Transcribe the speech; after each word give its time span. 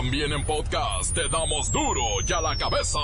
También 0.00 0.32
en 0.32 0.42
podcast 0.46 1.14
te 1.14 1.28
damos 1.28 1.70
duro 1.70 2.00
y 2.26 2.32
a 2.32 2.40
la 2.40 2.56
cabeza. 2.56 2.98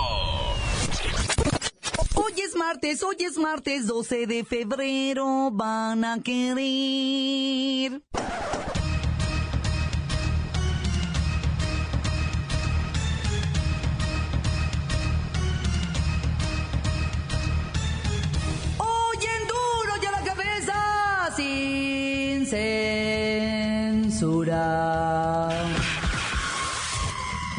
Hoy 2.14 2.32
es 2.42 2.56
martes, 2.56 3.02
hoy 3.02 3.16
es 3.18 3.36
martes 3.36 3.86
12 3.86 4.26
de 4.26 4.44
febrero, 4.44 5.50
van 5.52 6.06
a 6.06 6.22
querer. 6.22 8.00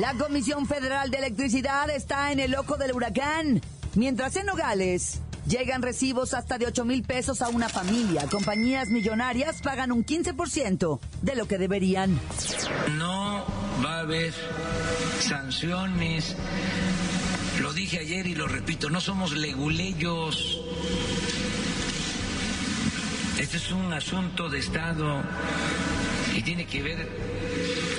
La 0.07 0.13
Comisión 0.13 0.65
Federal 0.65 1.11
de 1.11 1.17
Electricidad 1.17 1.89
está 1.89 2.31
en 2.31 2.39
el 2.39 2.55
ojo 2.55 2.77
del 2.77 2.93
huracán. 2.93 3.59
Mientras 3.93 4.37
en 4.37 4.45
Nogales 4.45 5.19
llegan 5.45 5.81
recibos 5.81 6.33
hasta 6.33 6.57
de 6.57 6.65
8 6.65 6.85
mil 6.85 7.03
pesos 7.03 7.41
a 7.41 7.49
una 7.49 7.67
familia, 7.67 8.25
compañías 8.31 8.87
millonarias 8.87 9.61
pagan 9.61 9.91
un 9.91 10.05
15% 10.05 11.01
de 11.23 11.35
lo 11.35 11.45
que 11.45 11.57
deberían. 11.57 12.17
No 12.97 13.43
va 13.83 13.97
a 13.97 13.99
haber 13.99 14.33
sanciones. 15.19 16.37
Lo 17.59 17.73
dije 17.73 17.99
ayer 17.99 18.27
y 18.27 18.35
lo 18.35 18.47
repito, 18.47 18.89
no 18.89 19.01
somos 19.01 19.35
leguleyos. 19.35 20.61
Este 23.37 23.57
es 23.57 23.71
un 23.73 23.91
asunto 23.91 24.47
de 24.47 24.59
Estado 24.59 25.21
y 26.33 26.41
tiene 26.43 26.65
que 26.65 26.81
ver 26.81 27.09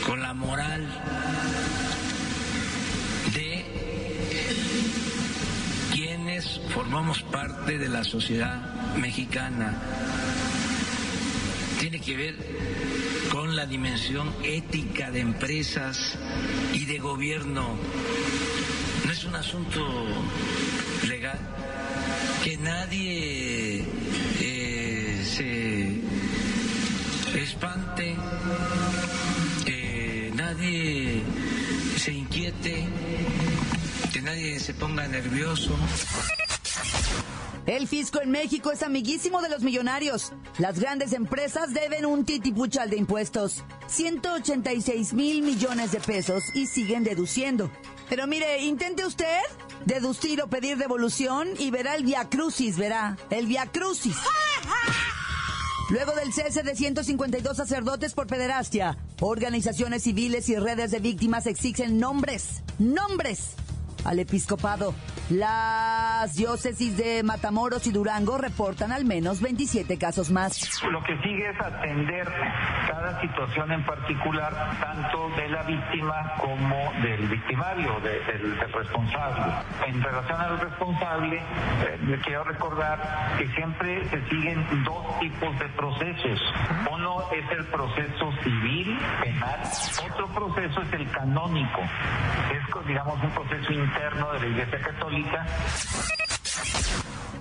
con 0.07 0.23
la 0.23 0.33
moral 0.33 0.89
formamos 6.47 7.23
parte 7.23 7.79
de 7.79 7.89
la 7.89 8.05
sociedad 8.05 8.95
mexicana. 8.97 9.77
Tiene 11.81 12.01
que 12.01 12.17
ver 12.17 12.37
con 13.31 13.57
la 13.57 13.67
dimensión 13.67 14.33
ética 14.45 15.11
de 15.11 15.21
empresas 15.21 16.17
y 16.75 16.85
de 16.85 16.99
gobierno. 16.99 17.77
No 19.05 19.13
es 19.13 19.25
un 19.25 19.35
asunto 19.35 19.81
legal 21.09 21.39
que 22.45 22.57
nadie 22.59 23.85
eh, 24.41 25.25
se 25.25 26.01
espante, 27.43 28.17
que 29.65 30.33
nadie 30.35 31.23
se 31.97 32.13
inquiete, 32.13 32.87
nadie 34.29 34.61
se 34.61 34.75
ponga 34.75 35.09
nervioso. 35.09 35.71
El 37.65 37.89
fisco 37.89 38.21
en 38.21 38.31
México 38.31 38.71
es 38.71 38.83
amiguísimo 38.83 39.41
de 39.41 39.49
los 39.49 39.63
millonarios. 39.63 40.33
Las 40.59 40.79
grandes 40.79 41.15
empresas 41.15 41.73
deben 41.73 42.05
un 42.05 42.27
titipuchal 42.27 42.91
de 42.91 42.99
impuestos. 42.99 43.65
186 43.87 45.15
mil 45.15 45.43
millones 45.43 45.93
de 45.93 46.01
pesos 46.01 46.45
y 46.55 46.67
siguen 46.67 47.05
deduciendo. 47.05 47.71
Pero 48.11 48.27
mire, 48.27 48.63
intente 48.65 49.07
usted 49.07 49.41
deducir 49.87 50.43
o 50.43 50.49
pedir 50.49 50.77
devolución 50.77 51.49
y 51.59 51.71
verá 51.71 51.95
el 51.95 52.05
Via 52.05 52.29
Crucis, 52.29 52.77
verá. 52.77 53.17
El 53.31 53.47
Via 53.47 53.65
Crucis. 53.67 54.17
Luego 55.89 56.13
del 56.13 56.35
cese 56.35 56.63
de 56.63 56.77
152 56.77 57.57
sacerdotes 57.57 58.13
por 58.13 58.27
pederastia, 58.27 58.99
organizaciones 59.21 60.03
civiles 60.03 60.51
y 60.51 60.57
redes 60.57 60.91
de 60.91 60.99
víctimas 60.99 61.47
exigen 61.47 61.99
nombres, 61.99 62.63
nombres 62.79 63.55
al 64.05 64.19
episcopado. 64.19 64.95
Las 65.31 66.35
diócesis 66.35 66.97
de 66.97 67.23
Matamoros 67.23 67.87
y 67.87 67.93
Durango 67.93 68.39
reportan 68.39 68.93
al 68.93 69.05
menos 69.05 69.41
27 69.43 69.99
casos 69.99 70.31
más. 70.31 70.83
Lo 70.85 71.03
que 71.05 71.17
sigue 71.19 71.51
es 71.51 71.61
atender 71.61 72.27
cada 72.89 73.21
situación 73.21 73.73
en 73.73 73.85
particular, 73.85 74.53
tanto 74.81 75.29
de 75.37 75.49
la 75.51 75.63
víctima 75.65 76.35
como 76.39 76.93
del 77.03 77.29
victimario, 77.29 78.01
de, 78.01 78.21
del, 78.33 78.59
responsable. 78.73 79.53
En 79.87 80.03
relación 80.03 80.41
al 80.41 80.61
responsable, 80.61 81.37
eh, 81.37 82.21
quiero 82.25 82.45
recordar 82.45 83.37
que 83.39 83.49
siempre 83.49 84.09
se 84.09 84.29
siguen 84.29 84.65
dos 84.85 85.21
tipos 85.21 85.59
de 85.59 85.69
procesos. 85.71 86.41
Uno 87.09 87.25
es 87.33 87.51
el 87.53 87.65
proceso 87.69 88.33
civil, 88.43 88.99
penal, 89.23 89.61
otro 90.13 90.29
proceso 90.29 90.83
es 90.83 90.93
el 90.93 91.11
canónico. 91.11 91.81
Es, 92.53 92.87
digamos, 92.87 93.23
un 93.23 93.31
proceso 93.31 93.73
interno 93.73 94.33
de 94.33 94.41
la 94.41 94.47
Iglesia 94.47 94.81
Católica 94.81 95.47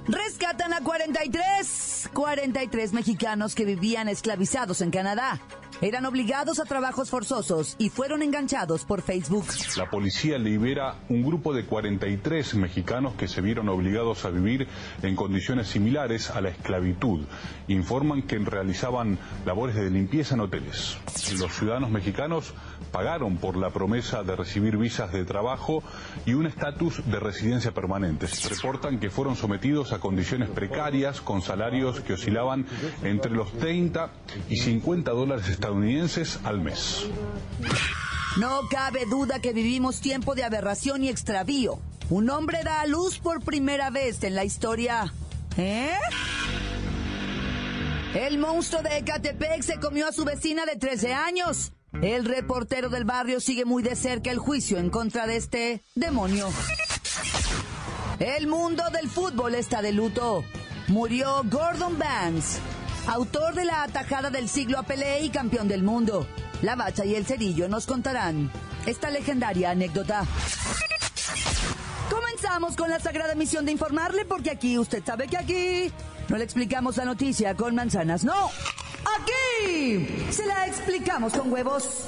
Rescatan 0.08 0.72
a 0.72 0.80
43, 0.80 2.12
43 2.14 2.94
mexicanos 2.94 3.56
que 3.56 3.66
vivían 3.66 4.08
esclavizados 4.08 4.80
en 4.80 4.90
Canadá. 4.90 5.38
Eran 5.80 6.08
obligados 6.08 6.60
a 6.60 6.66
trabajos 6.66 7.12
forzosos 7.12 7.76
y 7.78 7.90
fueron 7.90 8.24
enganchados 8.24 8.84
por 8.84 9.04
Facebook. 9.04 9.46
La 9.78 9.88
policía 9.88 10.40
libera 10.40 10.96
un 11.08 11.22
grupo 11.22 11.54
de 11.54 11.66
43 11.66 12.56
mexicanos 12.56 13.14
que 13.14 13.28
se 13.28 13.42
vieron 13.42 13.70
obligados 13.70 14.26
a 14.26 14.32
vivir 14.32 14.68
en 15.04 15.16
condiciones 15.16 15.68
similares 15.68 16.32
a 16.32 16.42
la 16.42 16.50
esclavitud. 16.50 17.26
Informan 17.68 18.24
que 18.24 18.40
realizaban 18.40 19.20
labores 19.46 19.76
de 19.76 19.92
limpieza 19.92 20.34
en 20.34 20.42
hoteles. 20.42 20.98
Los 21.40 21.54
ciudadanos 21.54 21.92
mexicanos 21.92 22.56
pagaron 22.92 23.38
por 23.38 23.56
la 23.56 23.70
promesa 23.70 24.24
de 24.24 24.36
recibir 24.36 24.78
visas 24.78 25.12
de 25.12 25.26
trabajo 25.26 25.84
y 26.26 26.34
un 26.34 26.48
estatus 26.48 27.06
de 27.06 27.20
residencia 27.20 27.72
permanente. 27.72 28.26
Reportan 28.50 29.00
que 29.00 29.12
fueron 29.12 29.36
sometidos 29.36 29.94
a 29.94 30.00
condiciones 30.00 30.50
precarias 30.50 31.22
con 31.22 31.44
salarios 31.44 32.00
que 32.00 32.14
oscilaban 32.14 32.66
entre 33.04 33.32
los 33.32 33.52
30 33.54 34.10
y 34.50 34.58
50 34.58 35.12
dólares 35.12 35.48
estadounidenses 35.68 36.40
al 36.46 36.62
mes. 36.62 37.06
No 38.38 38.62
cabe 38.70 39.06
duda 39.06 39.42
que 39.42 39.52
vivimos 39.52 40.00
tiempo 40.00 40.34
de 40.34 40.46
aberración 40.46 41.04
y 41.04 41.10
extravío. 41.10 41.80
Un 42.10 42.30
hombre 42.30 42.64
da 42.64 42.82
a 42.82 42.88
luz 42.88 43.20
por 43.20 43.44
primera 43.44 43.90
vez 43.90 44.24
en 44.24 44.36
la 44.36 44.46
historia. 44.46 45.14
¿Eh? 45.58 45.92
El 48.16 48.38
monstruo 48.38 48.82
de 48.82 48.98
Ecatepec 49.00 49.62
se 49.62 49.80
comió 49.80 50.08
a 50.08 50.14
su 50.14 50.24
vecina 50.24 50.66
de 50.66 50.78
13 50.78 51.14
años. 51.14 51.74
El 52.02 52.24
reportero 52.24 52.88
del 52.90 53.04
barrio 53.04 53.42
sigue 53.42 53.66
muy 53.66 53.84
de 53.84 53.96
cerca 53.98 54.32
el 54.32 54.38
juicio 54.38 54.78
en 54.78 54.90
contra 54.90 55.28
de 55.28 55.36
este 55.36 55.84
demonio. 55.96 56.48
El 58.20 58.48
mundo 58.48 58.84
del 58.94 59.10
fútbol 59.10 59.56
está 59.56 59.82
de 59.82 59.92
luto. 59.92 60.46
Murió 60.88 61.42
Gordon 61.44 62.00
Banks, 62.00 62.60
autor 63.08 63.56
de 63.56 63.66
la 63.66 63.84
atajada 63.84 64.30
del 64.30 64.50
siglo 64.50 64.78
a 64.78 64.84
Pelé 64.84 65.22
y 65.22 65.30
campeón 65.30 65.68
del 65.68 65.84
mundo. 65.84 66.28
La 66.62 66.76
Bacha 66.76 67.06
y 67.06 67.16
el 67.16 67.26
Cerillo 67.26 67.68
nos 67.68 67.86
contarán 67.86 68.52
esta 68.86 69.10
legendaria 69.10 69.72
anécdota. 69.72 70.26
Comenzamos 72.10 72.76
con 72.76 72.90
la 72.90 73.00
sagrada 73.00 73.36
misión 73.36 73.66
de 73.66 73.72
informarle 73.72 74.26
porque 74.26 74.52
aquí, 74.52 74.78
usted 74.78 75.04
sabe 75.06 75.28
que 75.28 75.38
aquí 75.38 75.92
no 76.28 76.38
le 76.38 76.44
explicamos 76.44 76.98
la 76.98 77.06
noticia 77.06 77.56
con 77.56 77.76
manzanas, 77.76 78.24
no. 78.24 78.50
Aquí 79.20 80.08
se 80.32 80.46
la 80.46 80.68
explicamos 80.68 81.34
con 81.34 81.52
huevos. 81.52 82.08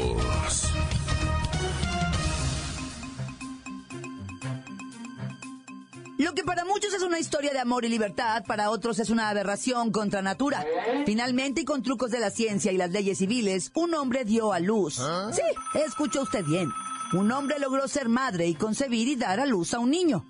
Lo 6.31 6.35
que 6.35 6.43
para 6.45 6.63
muchos 6.63 6.93
es 6.93 7.01
una 7.01 7.19
historia 7.19 7.51
de 7.51 7.59
amor 7.59 7.83
y 7.83 7.89
libertad, 7.89 8.45
para 8.47 8.69
otros 8.69 8.99
es 8.99 9.09
una 9.09 9.27
aberración 9.27 9.91
contra 9.91 10.21
natura. 10.21 10.65
Finalmente, 11.05 11.59
y 11.59 11.65
con 11.65 11.83
trucos 11.83 12.09
de 12.09 12.21
la 12.21 12.31
ciencia 12.31 12.71
y 12.71 12.77
las 12.77 12.89
leyes 12.91 13.17
civiles, 13.17 13.69
un 13.73 13.93
hombre 13.95 14.23
dio 14.23 14.53
a 14.53 14.61
luz. 14.61 15.01
Sí, 15.33 15.41
escuchó 15.85 16.21
usted 16.21 16.45
bien. 16.45 16.69
Un 17.11 17.29
hombre 17.33 17.59
logró 17.59 17.85
ser 17.89 18.07
madre 18.07 18.47
y 18.47 18.55
concebir 18.55 19.09
y 19.09 19.17
dar 19.17 19.41
a 19.41 19.45
luz 19.45 19.73
a 19.73 19.79
un 19.79 19.91
niño. 19.91 20.25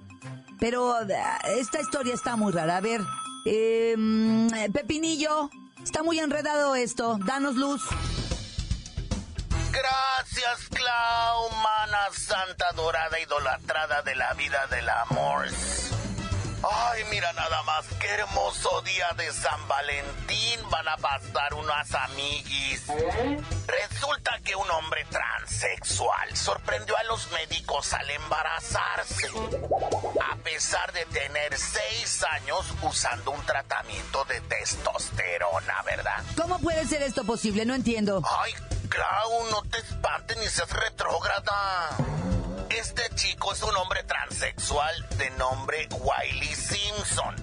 Pero 0.59 0.89
uh, 0.89 1.07
esta 1.59 1.79
historia 1.79 2.15
está 2.15 2.35
muy 2.35 2.51
rara. 2.51 2.77
A 2.77 2.81
ver, 2.81 3.01
eh, 3.45 3.95
Pepinillo, 4.73 5.51
está 5.83 6.01
muy 6.01 6.17
enredado 6.17 6.73
esto. 6.73 7.19
Danos 7.23 7.57
luz. 7.57 7.83
Gracias, 9.71 10.67
Clau, 10.69 11.49
mana 11.63 11.97
santa 12.13 12.71
dorada 12.75 13.19
idolatrada 13.19 14.01
de 14.01 14.15
la 14.15 14.33
vida 14.33 14.67
del 14.67 14.89
amor. 14.89 15.47
Ay, 16.63 17.03
mira 17.09 17.33
nada 17.33 17.63
más, 17.63 17.85
qué 17.99 18.07
hermoso 18.07 18.81
día 18.81 19.07
de 19.17 19.31
San 19.31 19.67
Valentín 19.67 20.59
van 20.69 20.87
a 20.87 20.97
pasar 20.97 21.53
unas 21.55 21.91
amiguis. 21.95 22.83
Resulta 23.65 24.39
que 24.43 24.55
un 24.55 24.69
hombre 24.69 25.05
transexual 25.05 26.35
sorprendió 26.35 26.95
a 26.97 27.03
los 27.03 27.31
médicos 27.31 27.93
al 27.93 28.09
embarazarse. 28.11 29.29
A 30.31 30.35
pesar 30.43 30.91
de 30.93 31.05
tener 31.05 31.57
seis 31.57 32.23
años 32.23 32.65
usando 32.83 33.31
un 33.31 33.43
tratamiento 33.45 34.23
de 34.25 34.39
testosterona, 34.41 35.81
¿verdad? 35.83 36.23
¿Cómo 36.37 36.59
puede 36.59 36.85
ser 36.85 37.01
esto 37.01 37.23
posible? 37.23 37.65
No 37.65 37.73
entiendo. 37.73 38.21
Ay, 38.39 38.53
Clau, 38.91 39.49
no 39.51 39.61
te 39.69 39.77
espantes 39.77 40.37
ni 40.37 40.47
seas 40.49 40.69
retrógrada. 40.69 41.95
Este 42.69 43.03
chico 43.15 43.53
es 43.53 43.63
un 43.63 43.73
hombre 43.77 44.03
transexual 44.03 45.07
de 45.17 45.29
nombre 45.31 45.87
Wiley 45.91 46.53
Simpson. 46.53 47.33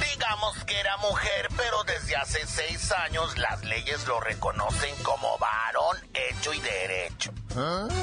Digamos 0.00 0.64
que 0.64 0.80
era 0.80 0.96
mujer, 0.96 1.48
pero 1.56 1.84
desde 1.84 2.16
hace 2.16 2.44
seis 2.44 2.90
años 2.90 3.38
las 3.38 3.62
leyes 3.62 4.04
lo 4.08 4.18
reconocen 4.18 4.92
como 5.04 5.38
varón 5.38 5.96
hecho 6.12 6.52
y 6.52 6.58
derecho. 6.58 7.30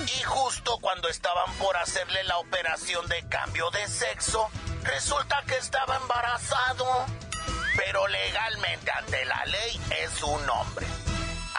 Y 0.05 0.23
justo 0.23 0.77
cuando 0.79 1.09
estaban 1.09 1.53
por 1.55 1.75
hacerle 1.75 2.23
la 2.23 2.37
operación 2.37 3.05
de 3.09 3.27
cambio 3.27 3.69
de 3.71 3.85
sexo, 3.85 4.49
resulta 4.83 5.43
que 5.45 5.57
estaba 5.57 5.97
embarazado. 5.97 7.05
Pero 7.75 8.07
legalmente 8.07 8.91
ante 8.91 9.25
la 9.25 9.43
ley 9.45 9.81
es 9.89 10.23
un 10.23 10.49
hombre. 10.49 10.87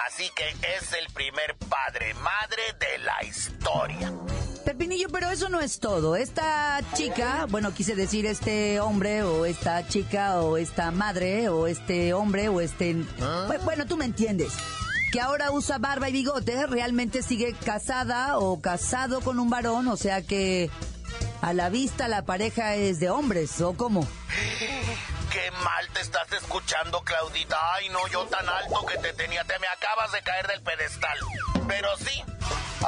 Así 0.08 0.30
que 0.34 0.48
es 0.48 0.92
el 0.94 1.12
primer 1.12 1.54
padre 1.68 2.14
madre 2.14 2.62
de 2.80 2.98
la 3.04 3.22
historia. 3.24 4.10
Pepinillo, 4.64 5.08
pero 5.10 5.30
eso 5.30 5.50
no 5.50 5.60
es 5.60 5.80
todo. 5.80 6.16
Esta 6.16 6.80
chica, 6.94 7.44
bueno, 7.50 7.74
quise 7.74 7.94
decir 7.94 8.24
este 8.24 8.80
hombre 8.80 9.22
o 9.22 9.44
esta 9.44 9.86
chica 9.86 10.40
o 10.40 10.56
esta 10.56 10.90
madre 10.92 11.50
o 11.50 11.66
este 11.66 12.14
hombre 12.14 12.48
o 12.48 12.62
este... 12.62 12.96
Bueno, 13.64 13.84
tú 13.86 13.98
me 13.98 14.06
entiendes. 14.06 14.54
Que 15.12 15.20
ahora 15.20 15.50
usa 15.50 15.76
barba 15.76 16.08
y 16.08 16.12
bigote, 16.12 16.66
realmente 16.66 17.22
sigue 17.22 17.52
casada 17.52 18.38
o 18.38 18.62
casado 18.62 19.20
con 19.20 19.38
un 19.38 19.50
varón, 19.50 19.88
o 19.88 19.96
sea 19.98 20.22
que 20.22 20.70
a 21.42 21.52
la 21.52 21.68
vista 21.68 22.08
la 22.08 22.24
pareja 22.24 22.76
es 22.76 22.98
de 22.98 23.10
hombres, 23.10 23.60
¿o 23.60 23.74
cómo? 23.74 24.08
Qué 25.30 25.50
mal 25.62 25.88
te 25.92 26.00
estás 26.00 26.32
escuchando, 26.32 27.02
Claudita. 27.02 27.56
Ay, 27.74 27.88
no, 27.90 28.06
yo 28.08 28.26
tan 28.26 28.48
alto 28.48 28.86
que 28.86 28.98
te 28.98 29.12
tenía. 29.12 29.44
Te 29.44 29.58
me 29.58 29.66
acabas 29.66 30.12
de 30.12 30.22
caer 30.22 30.46
del 30.46 30.62
pedestal. 30.62 31.18
Pero 31.66 31.88
sí, 31.98 32.22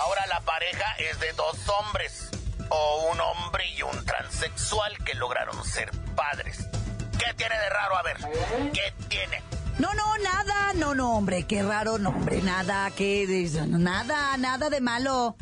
ahora 0.00 0.26
la 0.26 0.40
pareja 0.40 0.94
es 0.98 1.20
de 1.20 1.32
dos 1.34 1.56
hombres. 1.69 2.31
O 2.70 3.10
un 3.12 3.20
hombre 3.20 3.66
y 3.76 3.82
un 3.82 4.04
transexual 4.06 4.96
que 5.04 5.14
lograron 5.14 5.64
ser 5.64 5.90
padres. 6.14 6.66
¿Qué 7.19 7.34
tiene 7.34 7.58
de 7.58 7.69
raro? 7.69 7.96
A 7.96 8.02
ver, 8.02 8.16
¿qué 8.72 8.94
tiene? 9.08 9.43
No, 9.78 9.93
no, 9.94 10.16
nada. 10.19 10.72
No, 10.75 10.94
no, 10.94 11.16
hombre, 11.16 11.46
qué 11.46 11.62
raro, 11.62 11.98
no, 11.98 12.10
hombre, 12.10 12.40
nada, 12.43 12.90
que... 12.93 13.26
Nada, 13.66 14.36
nada 14.36 14.70
de 14.70 14.81
malo. 14.81 15.36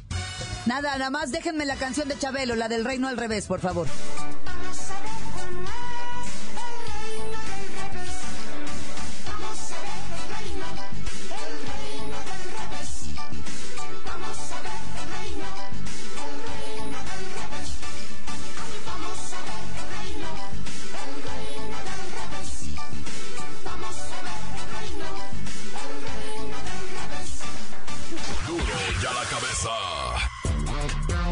Nada, 0.66 0.96
nada 0.98 1.10
más 1.10 1.30
déjenme 1.30 1.64
la 1.64 1.76
canción 1.76 2.08
de 2.08 2.18
Chabelo, 2.18 2.54
la 2.56 2.68
del 2.68 2.84
reino 2.84 3.08
al 3.08 3.16
revés, 3.16 3.46
por 3.46 3.60
favor. 3.60 3.86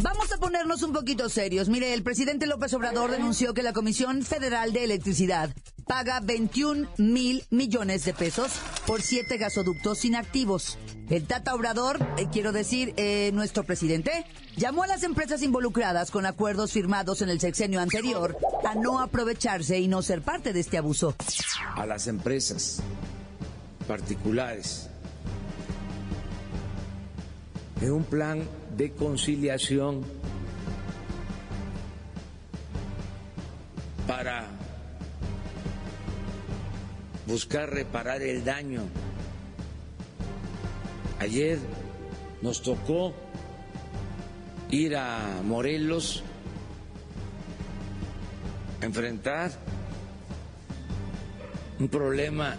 Vamos 0.02 0.32
a 0.32 0.38
ponernos 0.38 0.82
un 0.82 0.93
poquito 0.93 1.28
serios. 1.28 1.69
Mire, 1.69 1.94
el 1.94 2.02
presidente 2.02 2.46
López 2.46 2.75
Obrador 2.75 3.11
denunció 3.11 3.55
que 3.55 3.62
la 3.62 3.73
Comisión 3.73 4.23
Federal 4.23 4.73
de 4.73 4.84
Electricidad 4.84 5.50
paga 5.87 6.20
21 6.20 6.88
mil 6.99 7.44
millones 7.50 8.05
de 8.05 8.12
pesos 8.12 8.52
por 8.87 9.02
siete 9.02 9.37
gasoductos 9.38 10.05
inactivos. 10.05 10.78
El 11.08 11.26
Tata 11.26 11.55
Obrador, 11.55 12.05
eh, 12.19 12.26
quiero 12.32 12.50
decir, 12.50 12.93
eh, 12.96 13.31
nuestro 13.32 13.62
presidente, 13.62 14.26
llamó 14.56 14.82
a 14.82 14.88
las 14.88 15.05
empresas 15.05 15.43
involucradas 15.43 16.11
con 16.11 16.26
acuerdos 16.26 16.72
firmados 16.72 17.22
en 17.22 17.29
el 17.29 17.40
sexenio 17.40 17.81
anterior 17.81 18.37
a 18.64 18.75
no 18.75 18.99
aprovecharse 19.00 19.79
y 19.79 19.87
no 19.87 20.02
ser 20.02 20.22
parte 20.22 20.52
de 20.52 20.61
este 20.61 20.79
abuso. 20.79 21.14
A 21.76 21.87
las 21.87 22.08
empresas 22.08 22.82
particulares 23.87 24.90
en 27.81 27.93
un 27.93 28.05
plan 28.05 28.43
de 28.76 28.93
conciliación 28.93 30.05
para 34.06 34.46
buscar 37.26 37.70
reparar 37.70 38.23
el 38.23 38.44
daño. 38.44 38.82
Ayer 41.19 41.58
nos 42.43 42.62
tocó 42.62 43.14
ir 44.70 44.96
a 44.96 45.40
Morelos 45.44 46.22
a 48.81 48.84
enfrentar 48.84 49.50
un 51.79 51.88
problema 51.88 52.55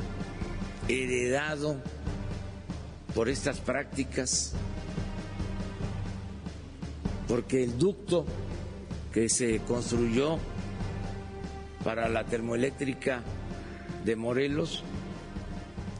heredado 0.87 1.77
por 3.13 3.29
estas 3.29 3.59
prácticas 3.59 4.53
porque 7.27 7.63
el 7.63 7.77
ducto 7.77 8.25
que 9.13 9.29
se 9.29 9.59
construyó 9.59 10.37
para 11.83 12.07
la 12.09 12.25
termoeléctrica 12.25 13.21
de 14.05 14.15
Morelos 14.15 14.83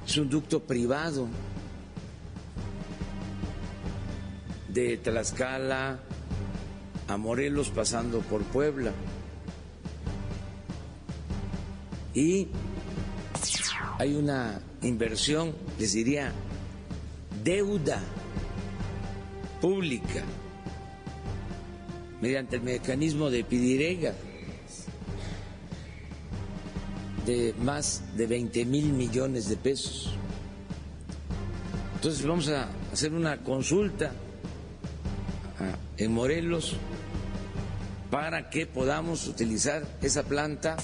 es 0.05 0.17
un 0.17 0.29
ducto 0.29 0.61
privado 0.63 1.27
de 4.69 4.97
Tlaxcala 4.97 5.99
a 7.07 7.17
Morelos 7.17 7.69
pasando 7.69 8.19
por 8.19 8.43
Puebla. 8.43 8.91
Y 12.13 12.47
hay 13.99 14.15
una 14.15 14.61
inversión, 14.81 15.53
les 15.79 15.93
diría, 15.93 16.31
deuda 17.43 18.01
pública 19.61 20.23
mediante 22.21 22.57
el 22.57 22.63
mecanismo 22.63 23.29
de 23.29 23.43
Pidirega 23.43 24.13
de 27.25 27.53
más 27.61 28.03
de 28.15 28.25
20 28.25 28.65
mil 28.65 28.93
millones 28.93 29.49
de 29.49 29.57
pesos. 29.57 30.13
Entonces 31.95 32.25
vamos 32.25 32.47
a 32.47 32.69
hacer 32.93 33.13
una 33.13 33.43
consulta 33.43 34.11
en 35.97 36.13
Morelos 36.13 36.77
para 38.09 38.49
que 38.49 38.65
podamos 38.65 39.27
utilizar 39.27 39.85
esa 40.01 40.23
planta. 40.23 40.77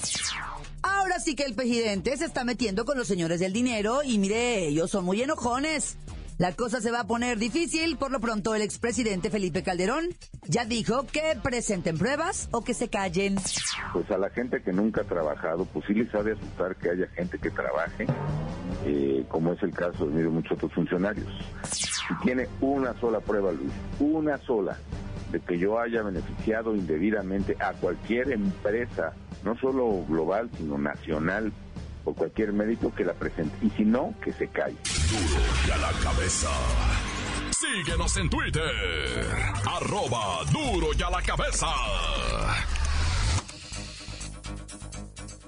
Ahora 0.82 1.18
sí 1.18 1.34
que 1.34 1.44
el 1.44 1.54
presidente 1.54 2.16
se 2.16 2.26
está 2.26 2.44
metiendo 2.44 2.84
con 2.84 2.98
los 2.98 3.08
señores 3.08 3.40
del 3.40 3.52
dinero 3.52 4.02
y 4.02 4.18
mire, 4.18 4.66
ellos 4.66 4.90
son 4.90 5.04
muy 5.04 5.22
enojones. 5.22 5.96
La 6.36 6.52
cosa 6.52 6.80
se 6.80 6.90
va 6.90 7.00
a 7.00 7.06
poner 7.06 7.38
difícil. 7.38 7.96
Por 7.96 8.10
lo 8.10 8.18
pronto, 8.18 8.54
el 8.54 8.62
expresidente 8.62 9.30
Felipe 9.30 9.62
Calderón 9.62 10.06
ya 10.48 10.64
dijo 10.64 11.06
que 11.06 11.36
presenten 11.40 11.96
pruebas 11.96 12.48
o 12.50 12.64
que 12.64 12.74
se 12.74 12.88
callen. 12.88 13.36
Pues 13.92 14.10
a 14.10 14.18
la 14.18 14.30
gente 14.30 14.60
que 14.60 14.72
nunca 14.72 15.02
ha 15.02 15.04
trabajado, 15.04 15.64
pues 15.66 15.84
sí 15.86 15.94
les 15.94 16.12
ha 16.14 16.22
de 16.22 16.32
asustar 16.32 16.74
que 16.76 16.90
haya 16.90 17.06
gente 17.08 17.38
que 17.38 17.50
trabaje, 17.50 18.06
eh, 18.84 19.24
como 19.28 19.52
es 19.52 19.62
el 19.62 19.72
caso 19.72 20.06
de 20.06 20.28
muchos 20.28 20.52
otros 20.52 20.72
funcionarios. 20.72 21.32
Si 21.70 22.14
tiene 22.22 22.48
una 22.60 22.98
sola 22.98 23.20
prueba, 23.20 23.52
Luis, 23.52 23.72
una 24.00 24.36
sola, 24.38 24.76
de 25.30 25.40
que 25.40 25.56
yo 25.58 25.78
haya 25.78 26.02
beneficiado 26.02 26.74
indebidamente 26.74 27.56
a 27.60 27.72
cualquier 27.74 28.32
empresa, 28.32 29.12
no 29.44 29.56
solo 29.56 30.04
global, 30.08 30.50
sino 30.56 30.78
nacional, 30.78 31.52
o 32.04 32.12
cualquier 32.12 32.52
médico 32.52 32.92
que 32.94 33.04
la 33.04 33.14
presente. 33.14 33.54
Y 33.62 33.70
si 33.70 33.84
no, 33.84 34.14
que 34.22 34.32
se 34.32 34.48
calle. 34.48 34.76
Duro 35.14 35.42
y 35.66 35.70
a 35.70 35.76
la 35.76 35.92
cabeza. 36.00 36.48
Síguenos 37.52 38.16
en 38.16 38.28
Twitter. 38.28 39.26
Arroba 39.64 40.44
duro 40.52 40.88
y 40.98 41.02
a 41.02 41.10
la 41.10 41.22
cabeza. 41.22 41.68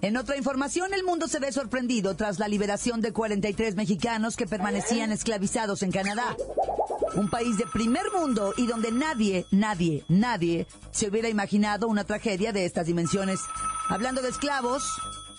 En 0.02 0.16
otra 0.16 0.36
información, 0.36 0.94
el 0.94 1.02
mundo 1.02 1.26
se 1.26 1.40
ve 1.40 1.50
sorprendido 1.50 2.14
tras 2.14 2.38
la 2.38 2.46
liberación 2.46 3.00
de 3.00 3.12
43 3.12 3.74
mexicanos 3.74 4.36
que 4.36 4.46
permanecían 4.46 5.10
esclavizados 5.10 5.82
en 5.82 5.90
Canadá. 5.90 6.36
un 7.14 7.28
país 7.30 7.56
de 7.56 7.64
primer 7.66 8.04
mundo 8.12 8.52
y 8.56 8.66
donde 8.66 8.92
nadie, 8.92 9.46
nadie, 9.50 10.04
nadie 10.08 10.66
se 10.90 11.08
hubiera 11.08 11.28
imaginado 11.28 11.88
una 11.88 12.04
tragedia 12.04 12.52
de 12.52 12.66
estas 12.66 12.86
dimensiones. 12.86 13.40
Hablando 13.88 14.20
de 14.22 14.28
esclavos, 14.28 14.84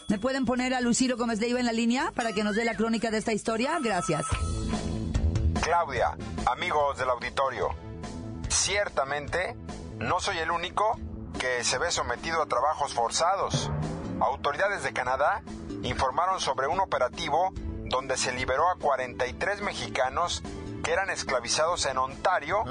¿me 0.08 0.20
pueden 0.20 0.46
poner 0.46 0.74
a 0.74 0.82
Luis 0.82 0.98
Ciro 0.98 1.18
Gómez 1.18 1.40
Leiva 1.40 1.60
en 1.60 1.66
la 1.66 1.74
línea 1.74 2.12
para 2.16 2.32
que 2.32 2.44
nos 2.44 2.56
dé 2.56 2.64
la 2.64 2.76
crónica 2.76 3.12
de 3.12 3.18
esta 3.18 3.34
historia? 3.34 3.78
Gracias. 3.82 4.26
Claudia, 5.62 6.18
amigos 6.46 6.98
del 6.98 7.10
auditorio, 7.10 7.70
ciertamente 8.48 9.56
no 9.98 10.20
soy 10.20 10.38
el 10.38 10.52
único 10.52 10.98
que 11.40 11.64
se 11.64 11.78
ve 11.78 11.92
sometido 11.92 12.42
a 12.42 12.46
trabajos 12.46 12.94
forzados. 12.94 13.70
Autoridades 14.22 14.84
de 14.84 14.94
Canadá 14.94 15.44
informaron 15.84 16.40
sobre 16.40 16.68
un 16.68 16.80
operativo 16.80 17.52
donde 17.86 18.18
se 18.18 18.32
liberó 18.32 18.70
a 18.70 18.76
43 18.76 19.62
mexicanos 19.62 20.42
que 20.84 20.94
eran 20.94 21.10
esclavizados 21.10 21.86
en 21.86 21.98
Ontario 21.98 22.64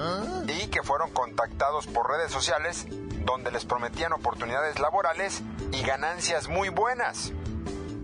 y 0.47 0.69
que 0.69 0.83
fueron 0.83 1.11
contactados 1.11 1.87
por 1.87 2.09
redes 2.11 2.33
sociales 2.33 2.87
donde 3.27 3.51
les 3.51 3.65
prometían 3.65 4.13
oportunidades 4.13 4.79
laborales 4.79 5.43
y 5.73 5.83
ganancias 5.83 6.49
muy 6.49 6.69
buenas. 6.69 7.33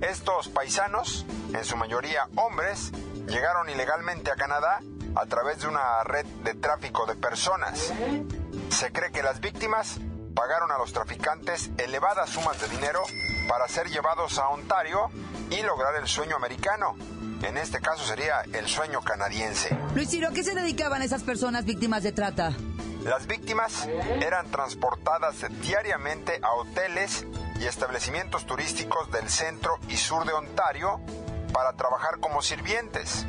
Estos 0.01 0.49
paisanos, 0.49 1.25
en 1.55 1.65
su 1.65 1.77
mayoría 1.77 2.29
hombres, 2.35 2.91
llegaron 3.29 3.71
ilegalmente 3.71 4.33
a 4.33 4.35
Canadá 4.35 4.81
a 5.15 5.27
través 5.27 5.61
de 5.61 5.69
una 5.69 6.03
red 6.05 6.27
de 6.43 6.55
tráfico 6.55 7.07
de 7.07 7.15
personas. 7.15 7.93
Se 8.71 8.91
cree 8.91 9.13
que 9.13 9.23
las 9.23 9.41
víctimas 9.41 10.01
pagaron 10.35 10.73
a 10.73 10.79
los 10.79 10.93
traficantes 10.93 11.71
elevadas 11.79 12.31
sumas 12.31 12.61
de 12.61 12.69
dinero 12.69 13.03
para 13.49 13.69
ser 13.69 13.89
llevados 13.89 14.39
a 14.39 14.49
Ontario 14.49 15.09
y 15.51 15.63
lograr 15.63 15.95
el 15.97 16.09
sueño 16.09 16.35
americano. 16.35 16.97
En 17.43 17.57
este 17.57 17.81
caso 17.81 18.05
sería 18.05 18.43
el 18.53 18.67
sueño 18.67 19.03
canadiense. 19.03 19.77
Luis 19.95 20.11
Ciro, 20.11 20.29
¿a 20.29 20.33
qué 20.33 20.43
se 20.43 20.55
dedicaban 20.55 21.03
esas 21.03 21.23
personas 21.23 21.65
víctimas 21.65 22.03
de 22.03 22.13
trata? 22.13 22.53
Las 23.05 23.27
víctimas 23.27 23.89
eran 24.21 24.51
transportadas 24.51 25.45
diariamente 25.61 26.39
a 26.43 26.53
hoteles 26.53 27.27
y 27.59 27.67
establecimientos 27.67 28.47
turísticos 28.47 29.11
del 29.11 29.29
centro 29.29 29.79
y 29.89 29.97
sur 29.97 30.25
de 30.25 30.33
Ontario 30.33 31.01
para 31.53 31.73
trabajar 31.73 32.21
como 32.21 32.43
sirvientes. 32.43 33.27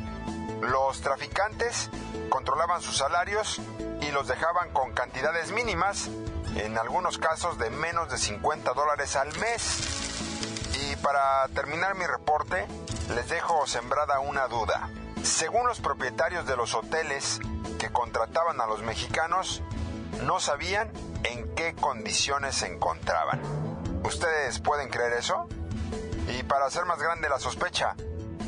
Los 0.60 1.00
traficantes 1.00 1.90
controlaban 2.28 2.82
sus 2.82 2.98
salarios 2.98 3.60
y 4.00 4.12
los 4.12 4.28
dejaban 4.28 4.70
con 4.72 4.92
cantidades 4.92 5.50
mínimas, 5.50 6.08
en 6.56 6.78
algunos 6.78 7.18
casos 7.18 7.58
de 7.58 7.70
menos 7.70 8.08
de 8.10 8.18
50 8.18 8.72
dólares 8.74 9.16
al 9.16 9.36
mes. 9.38 9.80
Y 10.80 10.96
para 10.96 11.48
terminar 11.48 11.96
mi 11.96 12.06
reporte, 12.06 12.64
les 13.14 13.28
dejo 13.28 13.66
sembrada 13.66 14.20
una 14.20 14.46
duda. 14.46 14.88
Según 15.24 15.66
los 15.66 15.80
propietarios 15.80 16.46
de 16.46 16.54
los 16.54 16.74
hoteles 16.74 17.40
que 17.78 17.88
contrataban 17.88 18.60
a 18.60 18.66
los 18.66 18.82
mexicanos, 18.82 19.62
no 20.26 20.38
sabían 20.38 20.92
en 21.24 21.54
qué 21.54 21.74
condiciones 21.74 22.56
se 22.56 22.66
encontraban. 22.66 23.40
¿Ustedes 24.04 24.58
pueden 24.58 24.90
creer 24.90 25.14
eso? 25.14 25.48
Y 26.28 26.42
para 26.42 26.66
hacer 26.66 26.84
más 26.84 27.00
grande 27.00 27.30
la 27.30 27.38
sospecha, 27.38 27.96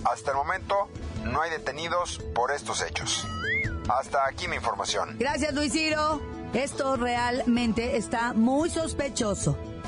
hasta 0.04 0.32
el 0.32 0.36
momento 0.36 0.90
no 1.24 1.40
hay 1.40 1.50
detenidos 1.50 2.20
por 2.34 2.52
estos 2.52 2.82
hechos. 2.82 3.26
Hasta 3.88 4.26
aquí 4.26 4.46
mi 4.46 4.56
información. 4.56 5.16
Gracias, 5.18 5.54
Luis 5.54 5.72
Ciro. 5.72 6.20
Esto 6.52 6.96
realmente 6.96 7.96
está 7.96 8.34
muy 8.34 8.68
sospechoso. 8.68 9.56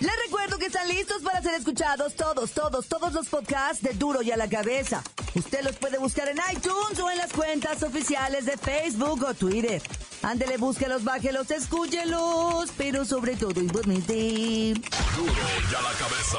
Les 0.00 0.12
recuerdo 0.24 0.56
que 0.56 0.66
están 0.66 0.88
listos 0.88 1.20
para 1.22 1.42
ser 1.42 1.54
escuchados 1.54 2.14
todos, 2.14 2.52
todos, 2.52 2.86
todos 2.88 3.12
los 3.12 3.28
podcasts 3.28 3.82
de 3.82 3.92
Duro 3.92 4.22
y 4.22 4.30
a 4.30 4.36
la 4.38 4.48
cabeza. 4.48 5.02
Usted 5.34 5.62
los 5.62 5.76
puede 5.76 5.98
buscar 5.98 6.26
en 6.28 6.38
iTunes 6.52 6.98
o 6.98 7.10
en 7.10 7.18
las 7.18 7.30
cuentas 7.32 7.82
oficiales 7.82 8.46
de 8.46 8.56
Facebook 8.56 9.22
o 9.22 9.34
Twitter. 9.34 9.82
Ándele, 10.22 10.56
búsquelos, 10.56 11.04
bájelos, 11.04 11.50
escúchelos, 11.50 12.70
pero 12.78 13.04
sobre 13.04 13.36
todo 13.36 13.60
igualmente. 13.60 14.72
Duro 15.16 15.32
y 15.70 15.74
a 15.74 15.82
la 15.82 15.92
cabeza. 15.92 16.38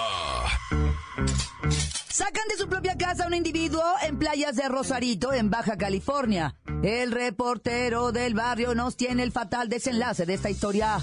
Sacan 2.10 2.48
de 2.50 2.58
su 2.58 2.68
propia 2.68 2.98
casa 2.98 3.26
a 3.26 3.28
un 3.28 3.36
individuo 3.36 3.84
en 4.02 4.18
playas 4.18 4.56
de 4.56 4.68
Rosarito, 4.70 5.34
en 5.34 5.52
Baja 5.52 5.78
California. 5.78 6.56
El 6.82 7.12
reportero 7.12 8.12
del 8.12 8.34
barrio 8.34 8.74
nos 8.74 8.98
tiene 8.98 9.22
el 9.22 9.32
fatal 9.32 9.70
desenlace 9.70 10.26
de 10.26 10.34
esta 10.34 10.50
historia. 10.50 10.98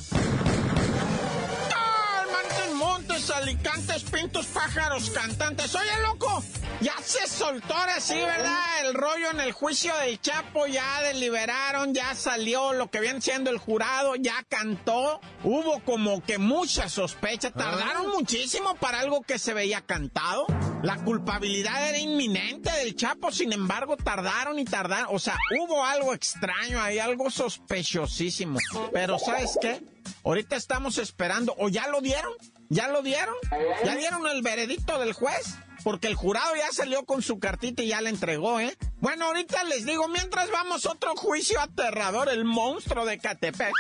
Alicantes, 3.49 4.03
pintos, 4.05 4.47
pájaros, 4.47 5.09
cantantes. 5.11 5.75
Oye, 5.75 6.03
loco, 6.03 6.43
ya 6.83 6.95
se 7.03 7.27
soltó 7.27 7.75
ahora 7.75 7.99
sí, 7.99 8.15
¿verdad? 8.15 8.59
El 8.85 8.93
rollo 8.93 9.31
en 9.31 9.41
el 9.41 9.53
juicio 9.53 9.97
del 9.97 10.21
Chapo, 10.21 10.67
ya 10.67 11.01
deliberaron, 11.03 11.95
ya 11.95 12.15
salió 12.15 12.75
lo 12.75 12.91
que 12.91 13.01
viene 13.01 13.23
siendo 13.23 13.51
el 13.51 13.57
jurado, 13.57 14.17
ya 14.17 14.45
cantó. 14.51 15.21
Hubo 15.45 15.81
como 15.85 16.23
que 16.23 16.37
mucha 16.37 16.91
sospecha, 16.91 17.51
tardaron 17.51 18.11
muchísimo 18.11 18.75
para 18.75 19.01
algo 19.01 19.23
que 19.23 19.39
se 19.39 19.55
veía 19.55 19.81
cantado. 19.81 20.47
La 20.83 20.97
culpabilidad 20.97 21.89
era 21.89 21.99
inminente 21.99 22.71
del 22.71 22.97
Chapo, 22.97 23.33
sin 23.33 23.55
embargo, 23.55 23.97
tardaron 23.97 24.59
y 24.59 24.67
tardaron. 24.67 25.09
O 25.11 25.19
sea, 25.19 25.39
hubo 25.59 25.85
algo 25.87 26.13
extraño 26.13 26.83
ahí, 26.83 26.99
algo 26.99 27.31
sospechosísimo. 27.31 28.59
Pero 28.93 29.19
¿sabes 29.19 29.59
qué? 29.61 29.81
Ahorita 30.29 30.57
estamos 30.57 30.99
esperando, 30.99 31.55
o 31.57 31.71
ya 31.71 31.89
lo 31.89 32.03
dieron, 32.03 32.31
ya 32.69 32.89
lo 32.89 33.01
dieron, 33.01 33.35
ya 33.83 33.97
dieron 33.97 34.27
el 34.27 34.43
veredicto 34.43 34.99
del 34.99 35.15
juez, 35.15 35.55
porque 35.83 36.07
el 36.07 36.17
jurado 36.17 36.55
ya 36.55 36.71
salió 36.71 37.07
con 37.07 37.23
su 37.23 37.39
cartita 37.39 37.83
y 37.83 37.89
ya 37.89 38.03
la 38.03 38.11
entregó, 38.11 38.61
¿eh? 38.61 38.77
Bueno, 39.01 39.25
ahorita 39.25 39.65
les 39.65 39.87
digo, 39.87 40.07
mientras 40.09 40.51
vamos 40.51 40.85
otro 40.85 41.17
juicio 41.17 41.59
aterrador, 41.59 42.29
el 42.29 42.45
monstruo 42.45 43.07
de 43.07 43.17
Catepec. 43.17 43.73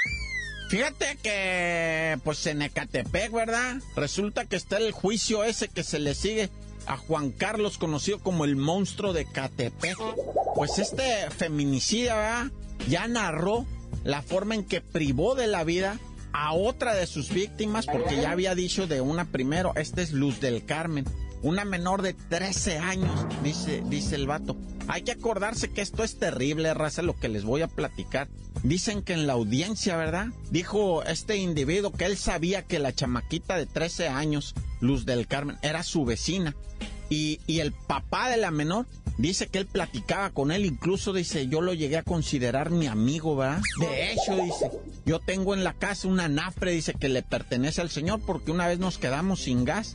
Fíjate 0.70 1.18
que, 1.22 2.18
pues 2.24 2.46
en 2.46 2.62
Ecatepec, 2.62 3.30
¿verdad? 3.30 3.82
Resulta 3.94 4.46
que 4.46 4.56
está 4.56 4.78
el 4.78 4.92
juicio 4.92 5.44
ese 5.44 5.68
que 5.68 5.84
se 5.84 5.98
le 5.98 6.14
sigue 6.14 6.48
a 6.86 6.96
Juan 6.96 7.30
Carlos, 7.30 7.76
conocido 7.76 8.20
como 8.20 8.46
el 8.46 8.56
monstruo 8.56 9.12
de 9.12 9.26
Catepec. 9.26 9.98
Pues 10.54 10.78
este 10.78 11.28
feminicida, 11.28 12.16
¿verdad? 12.16 12.52
Ya 12.88 13.06
narró 13.06 13.66
la 14.02 14.22
forma 14.22 14.54
en 14.54 14.64
que 14.64 14.80
privó 14.80 15.34
de 15.34 15.46
la 15.46 15.62
vida 15.64 15.98
a 16.38 16.52
otra 16.52 16.95
de 16.95 17.09
sus 17.09 17.30
víctimas, 17.30 17.87
porque 17.87 18.23
ya 18.23 18.30
había 18.30 18.54
dicho 18.54 18.87
de 18.87 19.00
una 19.00 19.25
primero, 19.25 19.73
esta 19.75 20.02
es 20.02 20.12
Luz 20.12 20.40
del 20.40 20.64
Carmen, 20.64 21.04
una 21.42 21.64
menor 21.64 22.00
de 22.02 22.14
13 22.14 22.78
años, 22.78 23.26
dice, 23.42 23.83
dice 23.87 24.14
el 24.14 24.28
vato. 24.28 24.57
Hay 24.87 25.02
que 25.02 25.11
acordarse 25.11 25.73
que 25.73 25.80
esto 25.80 26.04
es 26.04 26.16
terrible, 26.21 26.73
raza, 26.75 27.02
lo 27.02 27.16
que 27.16 27.28
les 27.28 27.45
voy 27.45 27.62
a 27.62 27.66
platicar. 27.66 28.28
Dicen 28.62 29.02
que 29.02 29.14
en 29.14 29.26
la 29.26 29.33
audiencia, 29.33 29.97
¿verdad? 29.97 30.28
Dijo 30.52 31.02
este 31.02 31.37
individuo 31.37 31.92
que 31.92 32.07
él 32.07 32.16
sabía 32.16 32.62
que 32.62 32.78
la 32.78 32.95
chamaquita 32.95 33.57
de 33.57 33.66
13 33.66 34.07
años, 34.07 34.54
Luz 34.80 35.07
del 35.07 35.26
Carmen, 35.26 35.59
era 35.62 35.83
su 35.83 36.04
vecina. 36.04 36.54
Y, 37.10 37.40
y 37.46 37.60
el 37.60 37.72
papá 37.72 38.28
de 38.30 38.36
la 38.36 38.50
menor 38.50 38.86
dice 39.18 39.48
que 39.48 39.58
él 39.58 39.66
platicaba 39.66 40.30
con 40.30 40.52
él, 40.52 40.64
incluso 40.64 41.12
dice, 41.12 41.48
yo 41.48 41.60
lo 41.60 41.74
llegué 41.74 41.98
a 41.98 42.02
considerar 42.02 42.70
mi 42.70 42.86
amigo, 42.86 43.36
¿verdad? 43.36 43.60
De 43.80 44.12
hecho, 44.12 44.36
dice, 44.36 44.70
yo 45.04 45.18
tengo 45.18 45.54
en 45.54 45.64
la 45.64 45.74
casa 45.74 46.08
una 46.08 46.28
nafre, 46.28 46.70
dice, 46.70 46.94
que 46.94 47.08
le 47.08 47.22
pertenece 47.22 47.80
al 47.80 47.90
señor 47.90 48.20
porque 48.24 48.52
una 48.52 48.66
vez 48.68 48.78
nos 48.78 48.98
quedamos 48.98 49.42
sin 49.42 49.64
gas. 49.64 49.94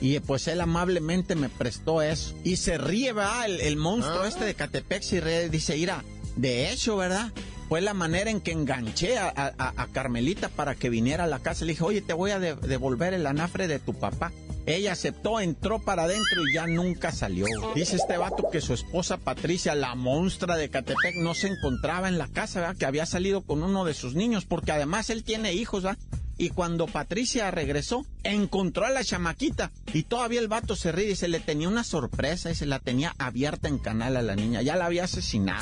Y 0.00 0.18
pues 0.18 0.48
él 0.48 0.60
amablemente 0.60 1.36
me 1.36 1.48
prestó 1.48 2.02
eso. 2.02 2.34
Y 2.42 2.56
se 2.56 2.76
ríe, 2.76 3.12
¿verdad? 3.12 3.46
El, 3.48 3.76
monstruo 3.76 4.24
este 4.24 4.44
de 4.44 4.54
Catepec 4.54 5.02
se 5.02 5.20
ríe, 5.20 5.48
dice, 5.48 5.76
ira, 5.76 6.02
de 6.34 6.72
hecho, 6.72 6.96
¿verdad? 6.96 7.30
Fue 7.68 7.80
la 7.80 7.94
manera 7.94 8.28
en 8.30 8.40
que 8.40 8.50
enganché 8.50 9.16
a, 9.18 9.88
Carmelita 9.92 10.48
para 10.48 10.74
que 10.74 10.90
viniera 10.90 11.24
a 11.24 11.28
la 11.28 11.38
casa. 11.38 11.64
Le 11.64 11.72
dije, 11.72 11.84
oye, 11.84 12.02
te 12.02 12.14
voy 12.14 12.32
a 12.32 12.40
de- 12.40 12.56
devolver 12.56 13.14
el 13.14 13.26
anafre 13.26 13.68
de 13.68 13.78
tu 13.78 13.94
papá. 13.94 14.32
Ella 14.66 14.92
aceptó, 14.92 15.40
entró 15.40 15.80
para 15.80 16.04
adentro 16.04 16.46
y 16.46 16.54
ya 16.54 16.66
nunca 16.66 17.10
salió. 17.12 17.46
Dice 17.74 17.96
este 17.96 18.16
vato 18.16 18.48
que 18.50 18.60
su 18.60 18.74
esposa 18.74 19.16
Patricia, 19.16 19.74
la 19.74 19.94
monstrua 19.94 20.56
de 20.56 20.70
Catepec, 20.70 21.16
no 21.16 21.34
se 21.34 21.48
encontraba 21.48 22.08
en 22.08 22.18
la 22.18 22.28
casa, 22.28 22.60
¿verdad? 22.60 22.76
Que 22.76 22.86
había 22.86 23.06
salido 23.06 23.42
con 23.42 23.62
uno 23.62 23.84
de 23.84 23.94
sus 23.94 24.14
niños, 24.14 24.44
porque 24.44 24.72
además 24.72 25.10
él 25.10 25.24
tiene 25.24 25.52
hijos, 25.52 25.82
¿verdad? 25.82 25.98
Y 26.38 26.50
cuando 26.50 26.86
Patricia 26.86 27.50
regresó, 27.50 28.06
encontró 28.22 28.86
a 28.86 28.90
la 28.90 29.04
chamaquita. 29.04 29.70
Y 29.92 30.04
todavía 30.04 30.40
el 30.40 30.48
vato 30.48 30.76
se 30.76 30.90
ríe 30.90 31.10
y 31.10 31.16
se 31.16 31.28
le 31.28 31.40
tenía 31.40 31.68
una 31.68 31.84
sorpresa 31.84 32.50
y 32.50 32.54
se 32.54 32.66
la 32.66 32.78
tenía 32.78 33.14
abierta 33.18 33.68
en 33.68 33.78
canal 33.78 34.16
a 34.16 34.22
la 34.22 34.34
niña. 34.34 34.62
Ya 34.62 34.76
la 34.76 34.86
había 34.86 35.04
asesinado. 35.04 35.60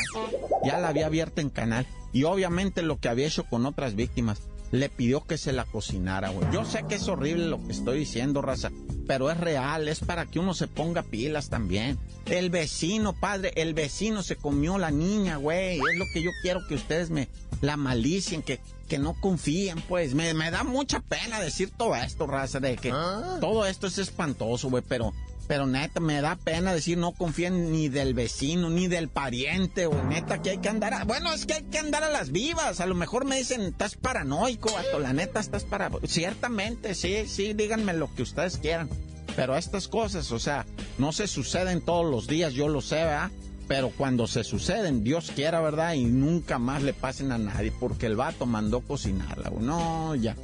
Ya 0.65 0.79
la 0.79 0.89
había 0.89 1.07
abierta 1.07 1.41
en 1.41 1.51
canal. 1.51 1.87
Y 2.13 2.25
obviamente 2.25 2.83
lo 2.83 2.99
que 2.99 3.09
había 3.09 3.27
hecho 3.27 3.45
con 3.45 3.67
otras 3.67 3.95
víctimas. 3.95 4.41
Le 4.71 4.89
pidió 4.89 5.27
que 5.27 5.37
se 5.39 5.53
la 5.53 5.65
cocinara, 5.65 6.29
güey. 6.31 6.47
Yo 6.53 6.65
sé 6.65 6.85
que 6.89 6.95
es 6.97 7.09
horrible 7.09 7.47
lo 7.49 7.61
que 7.65 7.73
estoy 7.73 7.99
diciendo, 8.01 8.41
raza, 8.43 8.71
pero 9.07 9.31
es 9.31 9.37
real, 9.39 9.89
es 9.89 10.01
para 10.01 10.27
que 10.27 10.39
uno 10.39 10.55
se 10.55 10.69
ponga 10.69 11.03
pilas 11.03 11.49
también. 11.51 11.99
El 12.27 12.51
vecino, 12.51 13.13
padre, 13.13 13.53
el 13.57 13.75
vecino 13.75 14.23
se 14.23 14.37
comió 14.37 14.79
la 14.79 14.91
niña, 14.93 15.37
güey. 15.37 15.79
Es 15.79 15.99
lo 15.99 16.05
que 16.13 16.23
yo 16.23 16.31
quiero 16.43 16.61
que 16.69 16.75
ustedes 16.77 17.11
me 17.11 17.29
la 17.61 17.77
malicien, 17.77 18.43
que, 18.43 18.61
que 18.89 18.99
no 18.99 19.15
confíen, 19.21 19.81
pues. 19.89 20.15
Me, 20.15 20.33
me 20.35 20.51
da 20.53 20.63
mucha 20.63 21.01
pena 21.01 21.41
decir 21.41 21.71
todo 21.77 21.97
esto, 21.97 22.27
raza, 22.29 22.61
de 22.61 22.77
que 22.77 22.93
Ah. 22.93 23.39
todo 23.41 23.67
esto 23.67 23.89
es 23.89 23.99
espantoso, 23.99 24.71
güey, 24.71 24.85
pero 24.87 25.13
pero 25.51 25.67
neta, 25.67 25.99
me 25.99 26.21
da 26.21 26.37
pena 26.37 26.73
decir 26.73 26.97
no 26.97 27.11
confíen 27.11 27.73
ni 27.73 27.89
del 27.89 28.15
vecino, 28.15 28.71
ni 28.71 28.87
del 28.87 29.09
pariente, 29.09 29.87
güey. 29.87 30.01
Neta, 30.05 30.41
que 30.41 30.51
hay 30.51 30.59
que 30.59 30.69
andar 30.69 30.95
a... 30.95 31.03
Bueno, 31.03 31.33
es 31.33 31.45
que 31.45 31.55
hay 31.55 31.63
que 31.65 31.81
andar 31.81 32.05
a 32.05 32.09
las 32.09 32.31
vivas. 32.31 32.79
A 32.79 32.87
lo 32.87 32.95
mejor 32.95 33.25
me 33.25 33.37
dicen, 33.37 33.63
estás 33.63 33.97
paranoico, 33.97 34.73
vato. 34.73 35.01
La 35.01 35.13
neta, 35.13 35.41
estás 35.41 35.65
para... 35.65 35.91
Ciertamente, 36.07 36.95
sí, 36.95 37.27
sí, 37.27 37.53
díganme 37.53 37.95
lo 37.95 38.15
que 38.15 38.23
ustedes 38.23 38.59
quieran. 38.59 38.89
Pero 39.35 39.57
estas 39.57 39.89
cosas, 39.89 40.31
o 40.31 40.39
sea, 40.39 40.67
no 40.99 41.11
se 41.11 41.27
suceden 41.27 41.81
todos 41.81 42.09
los 42.09 42.29
días, 42.29 42.53
yo 42.53 42.69
lo 42.69 42.81
sé, 42.81 42.95
¿verdad? 42.95 43.33
Pero 43.67 43.91
cuando 43.91 44.29
se 44.29 44.45
suceden, 44.45 45.03
Dios 45.03 45.33
quiera, 45.35 45.61
¿verdad? 45.61 45.95
Y 45.95 46.05
nunca 46.05 46.61
más 46.61 46.85
le 46.85 46.93
pasen 46.93 47.33
a 47.33 47.39
nadie, 47.39 47.73
porque 47.73 48.07
el 48.07 48.15
vato 48.15 48.47
mandó 48.47 48.83
cocinarla. 48.83 49.49
güey. 49.49 49.65
No, 49.65 50.15
ya. 50.15 50.37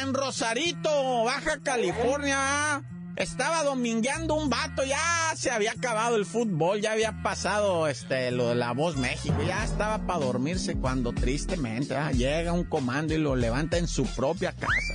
En 0.00 0.14
Rosarito, 0.14 1.24
Baja 1.24 1.58
California, 1.60 2.82
estaba 3.16 3.64
domingueando 3.64 4.34
un 4.34 4.48
vato, 4.48 4.84
ya 4.84 5.32
se 5.34 5.50
había 5.50 5.72
acabado 5.72 6.14
el 6.14 6.24
fútbol, 6.24 6.80
ya 6.80 6.92
había 6.92 7.20
pasado 7.22 7.88
este 7.88 8.30
lo 8.30 8.50
de 8.50 8.54
la 8.54 8.72
voz 8.72 8.96
México, 8.96 9.36
ya 9.44 9.64
estaba 9.64 10.06
para 10.06 10.20
dormirse 10.20 10.76
cuando 10.76 11.12
tristemente 11.12 11.96
ah, 11.96 12.12
llega 12.12 12.52
un 12.52 12.64
comando 12.64 13.12
y 13.12 13.18
lo 13.18 13.34
levanta 13.34 13.76
en 13.76 13.88
su 13.88 14.04
propia 14.04 14.52
casa. 14.52 14.94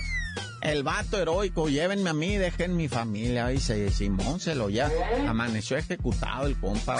El 0.61 0.83
vato 0.83 1.19
heroico, 1.19 1.67
llévenme 1.67 2.09
a 2.09 2.13
mí, 2.13 2.37
dejen 2.37 2.77
mi 2.77 2.87
familia. 2.87 3.51
Y 3.51 3.59
se, 3.59 3.91
Simón 3.91 4.39
se 4.39 4.55
lo 4.55 4.69
ya 4.69 4.89
amaneció 5.27 5.75
ejecutado 5.75 6.47
el 6.47 6.57
compa. 6.57 6.95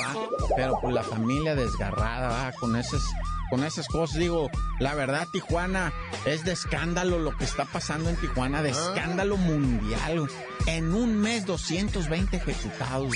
Pero 0.58 0.78
pues 0.82 0.94
la 0.94 1.04
familia 1.04 1.56
desgarrada, 1.56 2.52
con 2.60 2.76
esas, 2.76 3.02
con 3.54 3.64
esas 3.64 3.88
cosas. 3.88 4.18
Digo, 4.18 4.50
la 4.80 4.96
verdad, 4.96 5.28
Tijuana 5.32 5.94
es 6.26 6.44
de 6.44 6.54
escándalo 6.54 7.20
lo 7.20 7.38
que 7.38 7.44
está 7.44 7.66
pasando 7.66 8.10
en 8.10 8.16
Tijuana, 8.16 8.64
de 8.64 8.72
escándalo 8.72 9.38
mundial. 9.38 10.28
En 10.66 10.96
un 10.96 11.18
mes, 11.18 11.46
220 11.46 12.38
ejecutados. 12.38 13.14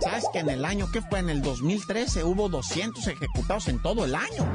¿Sabes 0.00 0.24
que 0.32 0.38
en 0.38 0.48
el 0.50 0.64
año, 0.64 0.88
qué 0.92 1.02
fue? 1.02 1.18
En 1.18 1.28
el 1.28 1.42
2013 1.42 2.22
hubo 2.22 2.48
200 2.48 3.04
ejecutados 3.08 3.66
en 3.66 3.80
todo 3.82 4.04
el 4.04 4.14
año. 4.14 4.46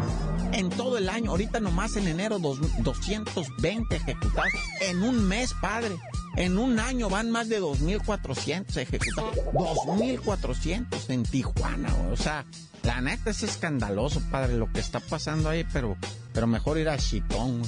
En 0.54 0.70
todo 0.70 0.98
el 0.98 1.10
año. 1.10 1.32
Ahorita 1.32 1.60
nomás 1.60 1.98
en 1.98 2.08
enero, 2.08 2.40
dos- 2.40 2.60
220 2.84 3.98
ejecutados. 3.98 4.54
En 4.80 5.04
un 5.04 5.28
mes, 5.28 5.54
padre. 5.62 5.98
En 6.38 6.58
un 6.58 6.80
año 6.80 7.10
van 7.10 7.30
más 7.30 7.50
de 7.50 7.60
2.400 7.60 8.78
ejecutados. 8.78 9.36
2.400 9.54 11.10
en 11.10 11.24
Tijuana. 11.24 11.94
O 12.14 12.16
sea, 12.16 12.46
la 12.86 13.02
neta 13.02 13.32
es 13.32 13.44
escandaloso, 13.44 14.22
padre, 14.30 14.56
lo 14.56 14.72
que 14.72 14.80
está 14.80 15.00
pasando 15.00 15.50
ahí, 15.50 15.66
pero, 15.74 15.98
pero 16.34 16.48
mejor 16.48 16.78
ir 16.78 16.88
a 16.88 16.98
Chitón. 16.98 17.64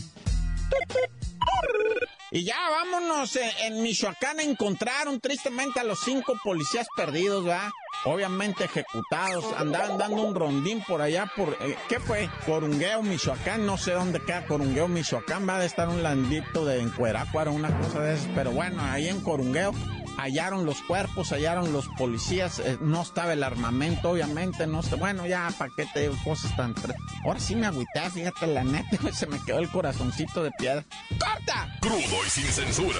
Y 2.29 2.43
ya 2.43 2.57
vámonos, 2.69 3.35
eh, 3.37 3.51
en 3.61 3.81
Michoacán 3.81 4.39
encontraron 4.41 5.19
tristemente 5.19 5.79
a 5.79 5.83
los 5.83 5.99
cinco 6.01 6.37
policías 6.43 6.85
perdidos, 6.95 7.45
¿verdad? 7.45 7.69
Obviamente 8.03 8.65
ejecutados, 8.65 9.45
andaban 9.57 9.97
dando 9.97 10.21
un 10.21 10.35
rondín 10.35 10.83
por 10.85 11.01
allá, 11.01 11.31
por, 11.35 11.57
eh, 11.61 11.77
¿qué 11.89 11.99
fue? 11.99 12.29
Corungueo, 12.45 13.01
Michoacán, 13.01 13.65
no 13.65 13.77
sé 13.77 13.93
dónde 13.93 14.19
queda 14.19 14.45
Corungueo, 14.45 14.87
Michoacán, 14.87 15.47
va 15.47 15.57
a 15.57 15.65
estar 15.65 15.87
un 15.87 16.03
landito 16.03 16.65
de 16.65 16.81
Encuerácuaro, 16.81 17.53
una 17.53 17.75
cosa 17.79 18.01
de 18.01 18.15
esas, 18.15 18.27
pero 18.35 18.51
bueno, 18.51 18.83
ahí 18.83 19.07
en 19.07 19.21
Corungueo 19.21 19.73
hallaron 20.17 20.65
los 20.65 20.81
cuerpos, 20.81 21.31
hallaron 21.31 21.71
los 21.71 21.87
policías, 21.89 22.59
eh, 22.59 22.77
no 22.81 23.01
estaba 23.01 23.33
el 23.33 23.43
armamento, 23.43 24.09
obviamente, 24.09 24.67
no 24.67 24.79
está, 24.81 24.95
bueno, 24.95 25.25
ya, 25.25 25.49
¿para 25.57 25.71
qué 25.75 25.85
te 25.93 26.01
digo 26.01 26.15
cosas 26.23 26.55
tan... 26.55 26.75
Ahora 27.23 27.39
sí 27.39 27.55
me 27.55 27.67
agüité, 27.67 28.09
fíjate, 28.13 28.47
la 28.47 28.63
neta, 28.63 29.11
se 29.13 29.27
me 29.27 29.39
quedó 29.43 29.59
el 29.59 29.69
corazoncito 29.69 30.43
de 30.43 30.51
piedra. 30.51 30.83
¡Corta! 31.09 31.77
Crudo 31.81 32.25
y 32.25 32.29
sin 32.29 32.45
censura. 32.45 32.99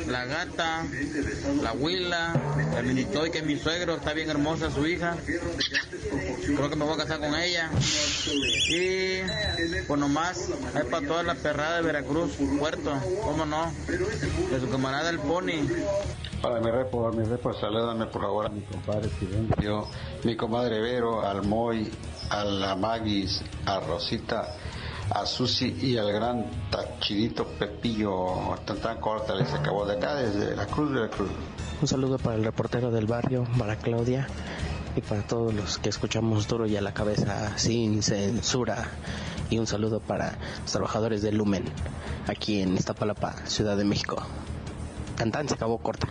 la 0.06 0.24
Gata, 0.24 0.84
la 1.62 1.72
Huila, 1.72 2.34
el 2.76 2.86
Minitoy, 2.86 3.30
que 3.30 3.38
es 3.38 3.44
mi 3.44 3.56
suegro, 3.56 3.94
está 3.94 4.12
bien 4.12 4.30
hermosa 4.30 4.70
su 4.70 4.86
hija, 4.86 5.16
creo 6.46 6.70
que 6.70 6.76
me 6.76 6.84
voy 6.84 6.94
a 6.94 6.98
casar 6.98 7.18
con 7.18 7.34
ella. 7.34 7.70
Y 8.68 9.22
pues 9.86 10.00
nomás, 10.00 10.50
hay 10.74 10.84
para 10.84 11.06
toda 11.06 11.22
la 11.22 11.34
perrada 11.34 11.76
de 11.76 11.82
Veracruz, 11.82 12.32
Puerto, 12.58 12.92
cómo 13.24 13.44
no, 13.46 13.72
de 13.88 14.60
su 14.60 14.70
camarada 14.70 15.10
el 15.10 15.18
Pony. 15.18 15.66
Para 16.40 16.60
mi 16.60 16.70
repo, 16.70 17.12
mi 17.12 17.24
repo, 17.24 17.52
salúdame 17.52 18.06
por 18.06 18.22
favor 18.22 18.46
a 18.46 18.48
mi 18.48 18.62
compadre 18.62 19.10
Silencio, 19.18 19.86
mi 20.24 20.36
comadre 20.36 20.80
Vero, 20.80 21.26
al 21.26 21.42
Moy, 21.46 21.90
a 22.30 22.44
la 22.44 22.76
Magis, 22.76 23.42
a 23.66 23.80
Rosita, 23.80 24.56
a 25.10 25.26
Susi 25.26 25.76
y 25.80 25.96
al 25.96 26.12
gran 26.12 26.46
tachidito 26.70 27.44
Pepillo, 27.44 28.56
tan 28.64 28.78
tan 28.78 29.00
corta, 29.00 29.34
les 29.34 29.52
acabó 29.52 29.84
de 29.86 29.96
acá 29.96 30.14
desde 30.14 30.54
la 30.56 30.66
Cruz 30.66 30.92
de 30.92 31.00
la 31.00 31.08
Cruz. 31.08 31.30
Un 31.80 31.88
saludo 31.88 32.18
para 32.18 32.36
el 32.36 32.44
reportero 32.44 32.90
del 32.90 33.06
barrio, 33.06 33.46
para 33.58 33.76
Claudia 33.76 34.28
y 34.96 35.00
para 35.00 35.22
todos 35.22 35.54
los 35.54 35.78
que 35.78 35.88
escuchamos 35.88 36.46
duro 36.46 36.66
y 36.66 36.76
a 36.76 36.80
la 36.80 36.92
cabeza 36.92 37.56
sin 37.56 38.02
censura. 38.02 38.88
Y 39.50 39.58
un 39.58 39.66
saludo 39.66 40.00
para 40.00 40.38
los 40.62 40.70
trabajadores 40.70 41.22
de 41.22 41.32
Lumen, 41.32 41.64
aquí 42.26 42.60
en 42.60 42.74
Iztapalapa, 42.74 43.34
Ciudad 43.46 43.76
de 43.76 43.84
México. 43.84 44.24
Cantán 45.20 45.46
se 45.46 45.54
acabó 45.54 45.76
corta. 45.76 46.08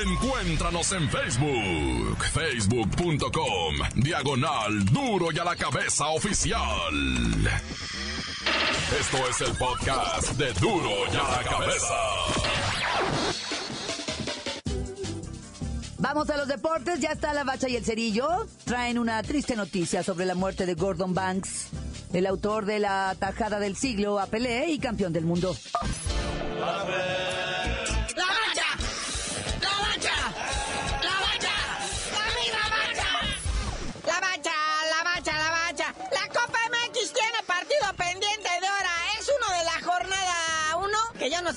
Encuéntranos 0.00 0.92
en 0.92 1.10
Facebook, 1.10 2.24
facebook.com, 2.32 3.74
diagonal 3.96 4.84
duro 4.84 5.32
y 5.32 5.38
a 5.40 5.44
la 5.44 5.56
cabeza 5.56 6.06
oficial. 6.10 6.62
Esto 9.00 9.16
es 9.28 9.40
el 9.40 9.56
podcast 9.56 10.30
de 10.34 10.52
duro 10.52 10.88
y 11.12 11.16
a 11.16 11.36
la 11.36 11.42
cabeza. 11.42 11.94
Vamos 15.98 16.30
a 16.30 16.36
los 16.36 16.46
deportes, 16.46 17.00
ya 17.00 17.10
está 17.10 17.34
la 17.34 17.42
bacha 17.42 17.68
y 17.68 17.74
el 17.74 17.84
cerillo. 17.84 18.46
Traen 18.66 19.00
una 19.00 19.20
triste 19.24 19.56
noticia 19.56 20.04
sobre 20.04 20.26
la 20.26 20.36
muerte 20.36 20.64
de 20.64 20.74
Gordon 20.74 21.12
Banks, 21.12 21.70
el 22.12 22.24
autor 22.26 22.66
de 22.66 22.78
la 22.78 23.16
tajada 23.18 23.58
del 23.58 23.74
siglo 23.74 24.20
a 24.20 24.26
Pelé 24.26 24.70
y 24.70 24.78
campeón 24.78 25.12
del 25.12 25.24
mundo. 25.24 25.56
¡La 26.60 26.84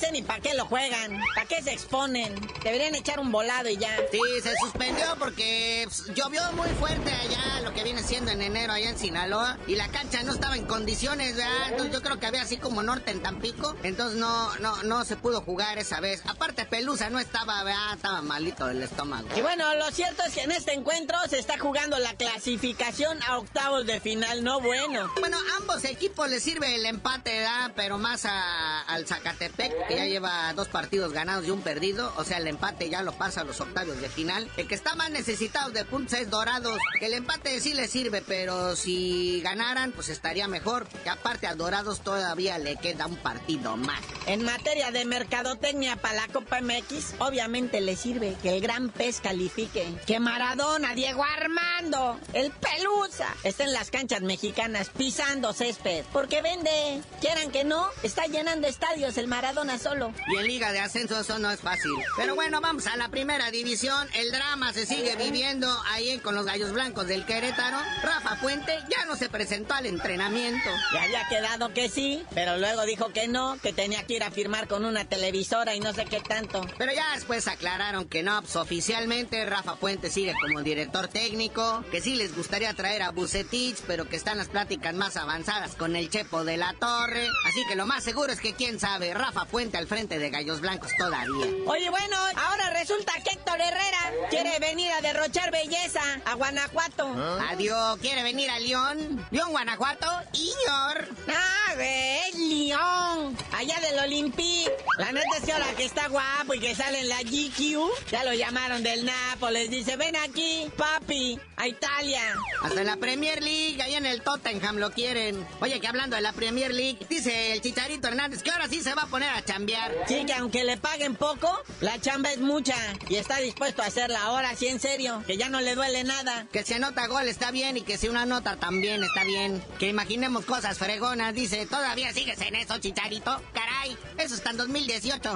sé 0.02 0.12
ni 0.12 0.22
para 0.24 0.42
qué 0.42 0.54
lo 0.56 0.66
juegan, 0.66 1.22
para 1.36 1.48
qué 1.48 1.62
se 1.62 1.72
exponen. 1.72 2.36
Deberían 2.64 2.96
echar 2.96 3.20
un 3.20 3.32
volado 3.32 3.70
y 3.70 3.78
ya. 3.78 3.96
Sí, 4.12 4.20
se 4.42 4.54
suspendió 4.62 5.16
porque 5.20 5.84
pues, 5.86 6.08
llovió 6.16 6.42
muy 6.54 6.70
fuerte 6.70 7.14
allá, 7.14 7.62
lo 7.62 7.74
que 7.74 7.84
viene 7.84 8.02
siendo 8.04 8.32
en 8.32 8.42
enero 8.42 8.74
allá 8.74 8.90
en 8.90 8.98
Sinaloa, 8.98 9.58
y 9.68 9.76
la 9.76 9.90
cancha 9.90 10.24
no 10.24 10.34
estaba 10.34 10.56
en 10.56 10.66
condiciones, 10.66 11.36
¿verdad? 11.36 11.70
Entonces 11.70 11.94
yo 11.94 12.02
creo 12.02 12.20
que 12.20 12.26
había 12.26 12.42
así 12.42 12.58
como 12.58 12.82
norte 12.82 13.12
en 13.12 13.22
Tampico, 13.22 13.76
entonces 13.84 14.18
no, 14.18 14.56
no, 14.58 14.84
no 14.84 15.06
se 15.06 15.16
pudo 15.16 15.42
jugar 15.42 15.78
esa 15.78 16.00
vez. 16.00 16.24
Aparte 16.26 16.66
Pelusa 16.66 17.10
no 17.10 17.20
estaba, 17.20 17.64
¿verdad? 17.64 17.94
Estaba 17.96 18.22
malito 18.22 18.66
del 18.66 18.82
estómago. 18.82 19.28
Y 19.36 19.42
bueno, 19.42 19.76
lo 19.76 19.92
cierto 19.92 20.24
es 20.24 20.34
que 20.34 20.42
en 20.42 20.52
este 20.52 20.74
encuentro 20.74 21.18
se 21.30 21.38
está 21.38 21.60
jugando 21.60 22.00
la 22.00 22.14
clasificación 22.16 23.22
a 23.24 23.38
octavos 23.38 23.86
de 23.86 24.00
final, 24.00 24.44
no 24.44 24.60
bueno. 24.60 25.12
Bueno, 25.20 25.38
ambos 25.60 25.84
equipos 25.86 26.30
les 26.30 26.42
sirve 26.42 26.76
el 26.76 26.86
empate, 26.86 27.38
¿verdad? 27.40 27.72
Pero 27.76 27.98
más 27.98 28.26
al 28.26 29.06
Zacatepec, 29.06 29.74
que 29.91 29.97
ya 29.97 30.06
lleva 30.06 30.54
dos 30.54 30.67
partidos 30.67 31.12
ganados 31.12 31.45
y 31.45 31.51
un 31.51 31.62
perdido, 31.62 32.13
o 32.17 32.23
sea, 32.23 32.38
el 32.38 32.47
empate 32.47 32.89
ya 32.89 33.01
lo 33.01 33.12
pasa 33.13 33.41
a 33.41 33.43
los 33.43 33.60
octavos 33.60 33.99
de 33.99 34.10
final. 34.10 34.49
El 34.58 34.67
que 34.67 34.75
está 34.75 34.95
más 34.95 35.12
necesitado 35.12 35.71
de 35.71 35.84
puntos 35.86 36.13
es 36.13 36.30
Dorados, 36.30 36.77
que 36.99 37.08
el 37.08 37.13
empate 37.13 37.60
sí 37.60 37.73
le 37.73 37.88
sirve, 37.88 38.21
pero 38.25 38.75
si 38.75 39.41
ganaran, 39.41 39.91
pues 39.91 40.10
estaría 40.10 40.47
mejor. 40.47 40.88
Que 41.04 41.10
aparte 41.10 41.47
a 41.47 41.56
Dorados 41.56 42.01
todavía 42.01 42.58
le 42.58 42.77
queda 42.77 43.08
un 43.08 43.17
partido 43.17 43.75
más. 43.75 43.99
En 44.27 44.43
materia 44.43 44.91
de 44.91 45.06
mercadotecnia 45.06 45.95
para 45.97 46.13
la 46.15 46.27
Copa 46.27 46.62
MX, 46.62 47.15
obviamente 47.19 47.82
le 47.82 47.95
sirve 47.95 48.36
que 48.41 48.56
el 48.56 48.62
gran 48.62 48.89
pez 48.89 49.19
califique. 49.19 49.93
Que 50.06 50.19
Maradona, 50.19 50.95
Diego 50.95 51.23
Armando, 51.23 52.19
el 52.34 52.51
Pelusa, 52.51 53.36
estén 53.43 53.67
en 53.67 53.73
las 53.73 53.91
canchas 53.91 54.21
mexicanas 54.21 54.89
pisando 54.89 55.54
césped. 55.54 56.06
Porque 56.13 56.41
vende. 56.41 57.01
Quieran 57.19 57.51
que 57.51 57.63
no, 57.63 57.88
está 58.04 58.25
llenando 58.25 58.67
estadios 58.67 59.17
el 59.17 59.27
Maradona 59.27 59.77
solo. 59.82 60.13
Y 60.28 60.38
en 60.38 60.48
Liga 60.48 60.72
de 60.72 60.80
Ascenso 60.80 61.20
eso 61.20 61.39
no 61.39 61.52
es 61.52 61.60
fácil. 61.60 61.91
Pero 62.17 62.36
bueno, 62.36 62.62
vamos 62.62 62.88
a 62.88 62.96
la 62.96 63.10
primera 63.10 63.52
división. 63.52 64.08
El 64.13 64.32
drama 64.32 64.74
se 64.74 64.86
sigue 64.86 65.15
viviendo 65.15 65.67
ahí 65.89 66.20
con 66.20 66.36
los 66.36 66.46
Gallos 66.46 66.72
Blancos 66.72 67.08
del 67.08 67.26
Querétaro. 67.26 67.78
Rafa 68.04 68.39
Puente 68.41 68.78
ya 68.89 69.06
no 69.06 69.15
se 69.15 69.30
presentó 69.30 69.74
al 69.74 69.86
entrenamiento. 69.86 70.70
Ya 70.94 71.04
había 71.04 71.28
quedado 71.28 71.74
que 71.74 71.89
sí, 71.89 72.24
pero 72.34 72.58
luego 72.58 72.86
dijo 72.86 73.12
que 73.12 73.28
no, 73.28 73.58
que 73.62 73.74
tenía 73.74 74.04
que 74.04 74.15
ir 74.15 74.24
a 74.24 74.32
firmar 74.32 74.67
con 74.67 74.86
una 74.86 75.06
televisora 75.06 75.76
y 75.76 75.80
no 75.80 75.94
sé 75.94 76.06
qué 76.06 76.20
tanto. 76.20 76.65
Pero 76.78 76.94
ya 76.94 77.13
después 77.15 77.48
aclararon 77.48 78.08
que 78.08 78.24
no, 78.24 78.41
pues 78.41 78.56
oficialmente 78.56 79.46
Rafa 79.46 79.76
Puente 79.76 80.10
sigue 80.10 80.34
como 80.41 80.62
director 80.62 81.08
técnico, 81.08 81.84
que 81.91 82.02
sí 82.02 82.15
les 82.15 82.36
gustaría 82.36 82.74
traer 82.74 83.02
a 83.02 83.12
Bucetich, 83.12 83.78
pero 83.88 84.08
que 84.08 84.15
están 84.15 84.38
las 84.38 84.50
pláticas 84.50 84.94
más 84.94 85.17
avanzadas 85.17 85.76
con 85.76 85.96
el 85.96 86.10
Chepo 86.10 86.44
de 86.44 86.58
la 86.58 86.74
Torre. 86.80 87.28
Así 87.48 87.65
que 87.67 87.76
lo 87.76 87.86
más 87.86 88.04
seguro 88.04 88.32
es 88.32 88.39
que 88.39 88.54
quién 88.54 88.80
sabe, 88.80 89.13
Rafa 89.13 89.46
Puente 89.46 89.70
al 89.77 89.88
frente 89.88 90.19
de 90.19 90.29
Gallos 90.29 90.62
Blancos 90.62 90.91
todavía. 90.97 91.47
Oye, 91.65 91.89
bueno, 91.89 92.17
ahora 92.36 92.69
resulta 92.71 93.13
que 93.23 93.31
Héctor 93.31 93.60
Herrera 93.60 94.29
quiere 94.29 94.60
venir 94.60 94.91
a 94.91 95.01
derrochar 95.01 95.51
belleza 95.51 96.01
a 96.25 96.36
Guanajuato. 96.36 97.07
Adiós, 97.49 97.97
quiere 97.99 98.23
venir 98.23 98.49
a 98.49 98.60
León. 98.60 99.25
León, 99.31 99.51
Guanajuato, 99.51 100.07
Iñor. 100.34 101.10
Ah, 101.27 101.73
es 101.79 102.36
León. 102.36 103.38
Allá 103.53 103.79
del 103.79 103.99
Olympique. 103.99 104.71
La 104.97 105.12
neta 105.12 105.38
es 105.38 105.45
que 105.45 105.53
ahora 105.53 105.73
que 105.75 105.86
está 105.86 106.07
guapo 106.07 106.53
y 106.53 106.60
que 106.60 106.75
sale 106.75 106.99
en 106.99 107.10
la 107.10 107.21
GQ, 107.21 108.10
ya 108.12 108.23
lo 108.23 108.34
llamaron 108.34 108.84
del 108.84 109.05
Nápoles. 109.05 109.69
Dice, 109.69 109.95
ven 109.95 110.15
aquí, 110.15 110.69
papi, 110.77 111.39
a 111.57 111.67
Italia. 111.67 112.21
Hasta 112.62 112.84
la 112.84 112.97
Premier 112.97 113.41
League, 113.41 113.81
ahí 113.81 113.95
en 113.95 114.05
el 114.05 114.21
Tottenham 114.21 114.77
lo 114.77 114.91
quieren. 114.91 115.45
Oye, 115.62 115.79
que 115.79 115.88
hablando 115.88 116.15
de 116.15 116.21
la 116.21 116.34
Premier 116.34 116.73
League, 116.73 117.05
dice 117.10 117.53
el 117.53 117.62
Chicharito 117.62 118.07
Hernández 118.07 118.43
que 118.43 118.51
ahora 118.51 118.67
sí 118.67 118.81
se 118.81 118.93
va 118.93 119.03
a 119.03 119.07
poner 119.07 119.29
a 119.29 119.43
chambear. 119.43 119.61
Sí, 120.08 120.26
que 120.26 120.34
aunque 120.34 120.63
le 120.63 120.78
paguen 120.78 121.15
poco, 121.15 121.50
la 121.80 122.00
chamba 122.00 122.32
es 122.32 122.39
mucha 122.39 122.76
y 123.10 123.15
está 123.15 123.38
dispuesto 123.38 123.82
a 123.82 123.86
hacerla 123.86 124.24
ahora 124.24 124.56
sí 124.56 124.67
en 124.67 124.80
serio, 124.80 125.24
que 125.28 125.38
ya 125.38 125.50
no 125.50 125.62
le 125.62 125.76
duele 125.76 126.04
nada. 126.04 126.47
Que 126.52 126.63
si 126.63 126.74
anota 126.74 127.08
gol 127.08 127.28
está 127.28 127.52
bien 127.52 127.78
y 127.78 127.82
que 127.82 127.97
si 127.97 128.08
una 128.08 128.26
nota 128.26 128.56
también 128.58 129.04
está 129.04 129.24
bien. 129.24 129.63
Que 129.80 129.88
imaginemos 129.88 130.45
cosas 130.45 130.78
fregonas, 130.78 131.34
dice, 131.34 131.65
¿todavía 131.65 132.13
sigues 132.13 132.41
en 132.41 132.56
eso, 132.56 132.78
Chicharito? 132.80 133.41
Caray, 133.54 133.97
eso 134.17 134.36
está 134.36 134.52
en 134.52 134.58
2018. 134.58 135.36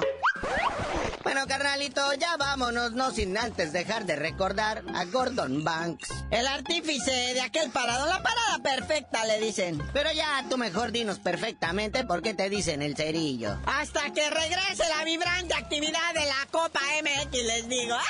Bueno, 1.22 1.46
carnalito, 1.48 2.12
ya 2.14 2.36
vámonos, 2.36 2.92
no 2.92 3.10
sin 3.10 3.36
antes 3.36 3.72
dejar 3.72 4.06
de 4.06 4.14
recordar 4.14 4.84
a 4.94 5.04
Gordon 5.06 5.64
Banks. 5.64 6.08
El 6.30 6.46
artífice 6.46 7.10
de 7.10 7.40
aquel 7.40 7.70
parado, 7.70 8.06
la 8.06 8.22
parada 8.22 8.58
perfecta, 8.62 9.26
le 9.26 9.40
dicen. 9.40 9.82
Pero 9.92 10.12
ya 10.12 10.44
tú 10.48 10.56
mejor 10.56 10.92
dinos 10.92 11.18
perfectamente 11.18 12.04
por 12.04 12.22
qué 12.22 12.32
te 12.32 12.48
dicen 12.48 12.80
el 12.80 12.96
cerillo. 12.96 13.58
Hasta 13.66 14.05
que 14.12 14.30
regrese 14.30 14.84
la 14.96 15.04
vibrante 15.04 15.54
actividad 15.54 16.14
de 16.14 16.26
la 16.26 16.46
Copa 16.50 16.80
MX, 17.02 17.32
les 17.32 17.68
digo. 17.68 17.96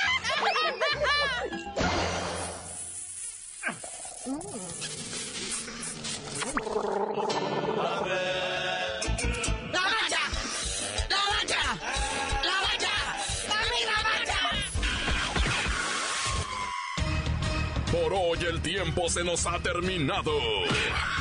Por 17.93 18.13
hoy 18.13 18.39
el 18.45 18.61
tiempo 18.61 19.09
se 19.09 19.25
nos 19.25 19.47
ha 19.47 19.59
terminado. 19.61 20.33